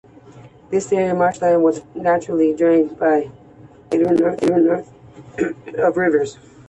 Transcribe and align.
This 0.71 0.91
area 0.91 1.11
of 1.11 1.19
marshland 1.19 1.61
was 1.61 1.83
naturally 1.93 2.55
drained 2.55 2.97
by 2.97 3.29
a 3.91 3.97
labyrinth 3.99 4.91
of 5.77 5.95
rivers. 5.95 6.39